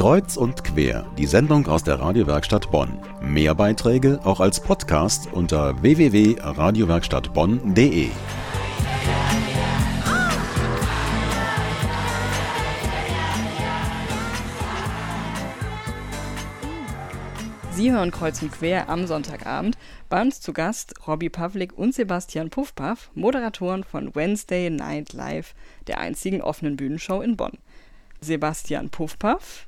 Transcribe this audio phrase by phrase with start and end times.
[0.00, 2.98] Kreuz und quer, die Sendung aus der Radiowerkstatt Bonn.
[3.20, 8.08] Mehr Beiträge auch als Podcast unter www.radiowerkstattbonn.de.
[17.72, 19.76] Sie hören Kreuz und Quer am Sonntagabend.
[20.08, 25.54] Bei uns zu Gast Robbie Pavlik und Sebastian Puffpaff, Moderatoren von Wednesday Night Live,
[25.88, 27.58] der einzigen offenen Bühnenshow in Bonn.
[28.22, 29.66] Sebastian Puffpaff,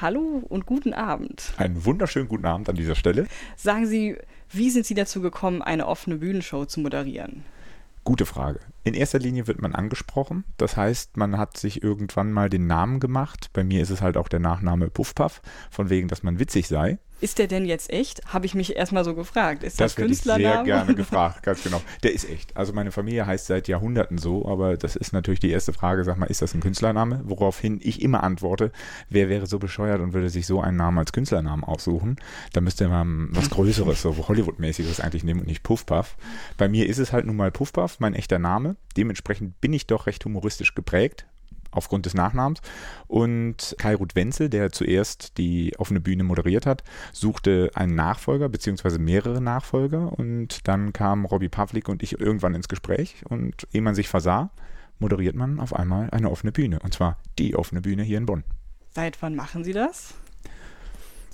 [0.00, 1.52] hallo und guten Abend.
[1.56, 3.26] Einen wunderschönen guten Abend an dieser Stelle.
[3.56, 4.16] Sagen Sie,
[4.50, 7.44] wie sind Sie dazu gekommen, eine offene Bühnenshow zu moderieren?
[8.04, 8.60] Gute Frage.
[8.84, 10.44] In erster Linie wird man angesprochen.
[10.56, 13.50] Das heißt, man hat sich irgendwann mal den Namen gemacht.
[13.52, 15.40] Bei mir ist es halt auch der Nachname Puffpaff,
[15.70, 16.98] von wegen, dass man witzig sei.
[17.22, 18.20] Ist der denn jetzt echt?
[18.32, 19.62] Habe ich mich erstmal so gefragt.
[19.62, 20.54] Ist das, das Künstlername?
[20.54, 21.80] sehr gerne gefragt, ganz genau.
[22.02, 22.56] Der ist echt.
[22.56, 26.02] Also meine Familie heißt seit Jahrhunderten so, aber das ist natürlich die erste Frage.
[26.02, 27.20] Sag mal, ist das ein Künstlername?
[27.22, 28.72] Woraufhin ich immer antworte,
[29.08, 32.16] wer wäre so bescheuert und würde sich so einen Namen als Künstlernamen aussuchen?
[32.54, 36.16] Da müsste man was Größeres, so Hollywood-mäßiges eigentlich nehmen und nicht Puffpuff.
[36.56, 38.71] Bei mir ist es halt nun mal Puffpuff, mein echter Name.
[38.96, 41.26] Dementsprechend bin ich doch recht humoristisch geprägt
[41.72, 42.60] aufgrund des Nachnamens.
[43.08, 48.98] Und Kai Ruth Wenzel, der zuerst die offene Bühne moderiert hat, suchte einen Nachfolger beziehungsweise
[48.98, 53.94] mehrere Nachfolger und dann kam Robbie Pavlik und ich irgendwann ins Gespräch und ehe man
[53.94, 54.50] sich versah,
[54.98, 58.44] moderiert man auf einmal eine offene Bühne und zwar die offene Bühne hier in Bonn.
[58.90, 60.14] Seit wann machen Sie das?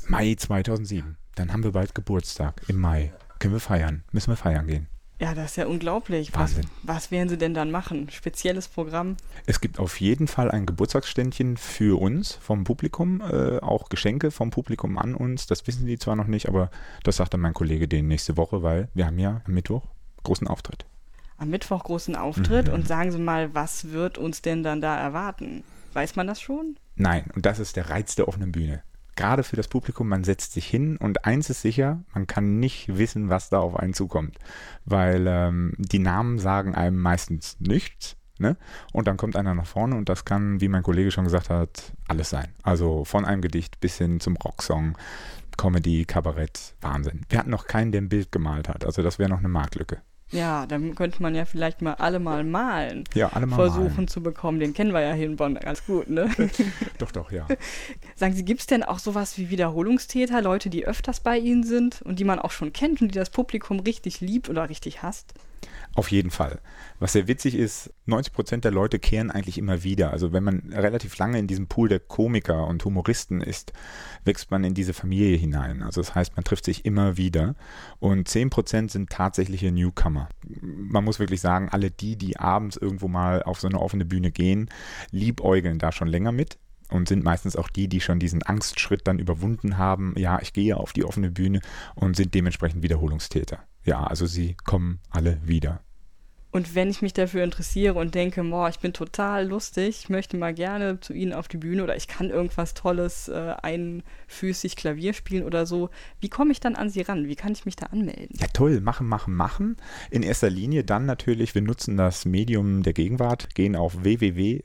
[0.07, 1.17] Mai 2007.
[1.35, 3.13] Dann haben wir bald Geburtstag im Mai.
[3.39, 4.05] Können wir feiern?
[4.11, 4.89] Müssen wir feiern gehen?
[5.21, 6.33] Ja, das ist ja unglaublich.
[6.35, 6.65] Wahnsinn.
[6.83, 8.09] Was, was werden Sie denn dann machen?
[8.11, 9.17] Spezielles Programm?
[9.47, 14.51] Es gibt auf jeden Fall ein Geburtstagsständchen für uns vom Publikum, äh, auch Geschenke vom
[14.51, 15.47] Publikum an uns.
[15.47, 16.71] Das wissen die zwar noch nicht, aber
[17.03, 19.83] das sagt dann mein Kollege denen nächste Woche, weil wir haben ja am Mittwoch
[20.23, 20.87] großen Auftritt.
[21.37, 22.75] Am Mittwoch großen Auftritt mhm.
[22.75, 25.65] und sagen Sie mal, was wird uns denn dann da erwarten?
[25.95, 26.77] Weiß man das schon?
[26.95, 28.83] Nein, und das ist der Reiz der offenen Bühne
[29.19, 32.97] gerade für das Publikum, man setzt sich hin und eins ist sicher, man kann nicht
[32.97, 34.39] wissen, was da auf einen zukommt,
[34.85, 38.17] weil ähm, die Namen sagen einem meistens nichts.
[38.39, 38.57] Ne?
[38.93, 41.93] Und dann kommt einer nach vorne und das kann, wie mein Kollege schon gesagt hat,
[42.07, 42.55] alles sein.
[42.63, 44.97] Also von einem Gedicht bis hin zum Rocksong,
[45.57, 47.23] Comedy, Kabarett, Wahnsinn.
[47.29, 48.85] Wir hatten noch keinen, der ein Bild gemalt hat.
[48.85, 50.01] Also das wäre noch eine Marktlücke.
[50.31, 53.05] Ja, dann könnte man ja vielleicht mal alle mal malen.
[53.15, 54.09] Ja, alle mal versuchen malen.
[54.09, 54.61] zu bekommen.
[54.61, 56.31] Den kennen wir ja hier in Bonn ganz gut, ne?
[56.99, 57.47] doch, doch, ja.
[58.15, 62.03] Sagen Sie, gibt es denn auch sowas wie Wiederholungstäter, Leute, die öfters bei Ihnen sind
[62.03, 65.33] und die man auch schon kennt und die das Publikum richtig liebt oder richtig hasst?
[65.95, 66.61] Auf jeden Fall.
[67.01, 70.13] Was sehr witzig ist, 90 Prozent der Leute kehren eigentlich immer wieder.
[70.13, 73.73] Also wenn man relativ lange in diesem Pool der Komiker und Humoristen ist,
[74.25, 75.83] wächst man in diese Familie hinein.
[75.83, 77.55] Also das heißt, man trifft sich immer wieder.
[77.99, 80.29] Und 10 Prozent sind tatsächliche Newcomer.
[80.63, 84.31] Man muss wirklich sagen, alle die, die abends irgendwo mal auf so eine offene Bühne
[84.31, 84.71] gehen,
[85.11, 86.59] liebäugeln da schon länger mit
[86.91, 90.15] und sind meistens auch die, die schon diesen Angstschritt dann überwunden haben.
[90.17, 91.61] Ja, ich gehe auf die offene Bühne
[91.95, 93.61] und sind dementsprechend Wiederholungstäter.
[93.85, 95.83] Ja, also sie kommen alle wieder.
[96.51, 100.39] Und wenn ich mich dafür interessiere und denke, boah, ich bin total lustig, ich möchte
[100.39, 105.13] mal gerne zu Ihnen auf die Bühne oder ich kann irgendwas Tolles, äh, einfüßig Klavier
[105.13, 107.29] spielen oder so, wie komme ich dann an Sie ran?
[107.29, 108.35] Wie kann ich mich da anmelden?
[108.41, 109.77] Ja, toll, machen, machen, machen.
[110.11, 114.57] In erster Linie dann natürlich, wir nutzen das Medium der Gegenwart, gehen auf www.w-n-l.de,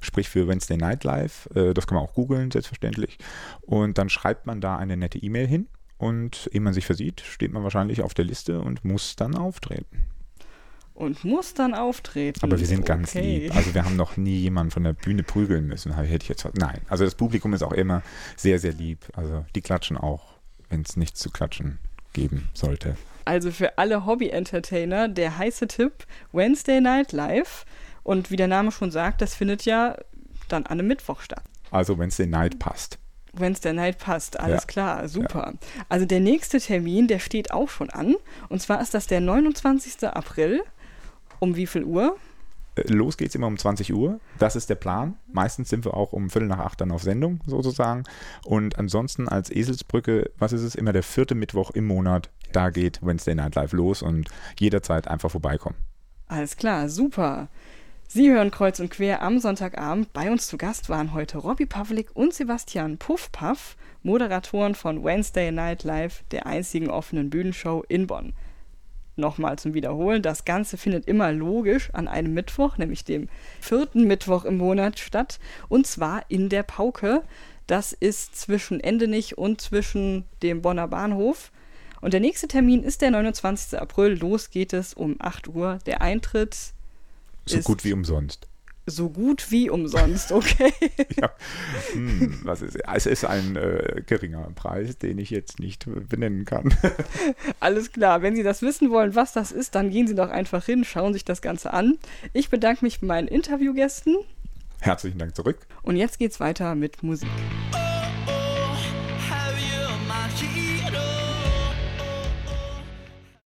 [0.00, 1.50] sprich für Wednesday Night Live.
[1.54, 3.18] Äh, das kann man auch googeln, selbstverständlich.
[3.60, 5.68] Und dann schreibt man da eine nette E-Mail hin
[6.00, 10.06] und ehe man sich versieht, steht man wahrscheinlich auf der Liste und muss dann auftreten.
[10.94, 12.40] Und muss dann auftreten.
[12.42, 13.44] Aber wir sind ganz okay.
[13.44, 13.56] lieb.
[13.56, 15.94] Also wir haben noch nie jemanden von der Bühne prügeln müssen.
[15.94, 16.46] Hätte ich jetzt.
[16.54, 16.80] Nein.
[16.88, 18.02] Also das Publikum ist auch immer
[18.36, 19.00] sehr, sehr lieb.
[19.14, 20.34] Also die klatschen auch,
[20.70, 21.78] wenn es nichts zu klatschen
[22.12, 22.96] geben sollte.
[23.26, 27.66] Also für alle Hobby-Entertainer der heiße Tipp: Wednesday Night Live.
[28.02, 29.96] Und wie der Name schon sagt, das findet ja
[30.48, 31.44] dann an einem Mittwoch statt.
[31.70, 32.98] Also Wednesday Night passt.
[33.40, 34.66] Wednesday Night passt, alles ja.
[34.66, 35.54] klar, super.
[35.54, 35.84] Ja.
[35.88, 38.16] Also der nächste Termin, der steht auch schon an.
[38.48, 40.04] Und zwar ist das der 29.
[40.08, 40.62] April.
[41.38, 42.16] Um wie viel Uhr?
[42.74, 44.20] Äh, los geht's immer um 20 Uhr.
[44.38, 45.16] Das ist der Plan.
[45.32, 48.04] Meistens sind wir auch um Viertel nach acht dann auf Sendung sozusagen.
[48.44, 50.74] Und ansonsten als Eselsbrücke, was ist es?
[50.74, 52.30] Immer der vierte Mittwoch im Monat.
[52.52, 54.28] Da geht Wednesday Night Live los und
[54.58, 55.76] jederzeit einfach vorbeikommen.
[56.28, 57.48] Alles klar, super.
[58.12, 60.12] Sie hören Kreuz und Quer am Sonntagabend.
[60.12, 65.84] Bei uns zu Gast waren heute Robbie Pavlik und Sebastian Puffpaff, Moderatoren von Wednesday Night
[65.84, 68.32] Live, der einzigen offenen Bühnenshow in Bonn.
[69.14, 73.28] Nochmal zum Wiederholen, das Ganze findet immer logisch an einem Mittwoch, nämlich dem
[73.60, 77.22] vierten Mittwoch im Monat statt, und zwar in der Pauke.
[77.68, 81.52] Das ist zwischen Endenich und zwischen dem Bonner Bahnhof.
[82.00, 83.80] Und der nächste Termin ist der 29.
[83.80, 84.18] April.
[84.18, 85.78] Los geht es um 8 Uhr.
[85.86, 86.72] Der Eintritt
[87.50, 88.48] so gut wie umsonst.
[88.86, 90.72] so gut wie umsonst, okay?
[91.20, 91.30] ja.
[91.92, 96.74] Hm, was ist, es ist ein äh, geringer Preis, den ich jetzt nicht benennen kann.
[97.60, 100.64] Alles klar, wenn Sie das wissen wollen, was das ist, dann gehen Sie doch einfach
[100.64, 101.98] hin, schauen sich das Ganze an.
[102.32, 104.16] Ich bedanke mich bei meinen Interviewgästen.
[104.80, 105.66] Herzlichen Dank zurück.
[105.82, 107.28] Und jetzt geht's weiter mit Musik.